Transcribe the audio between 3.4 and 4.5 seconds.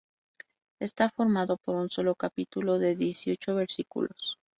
versículos.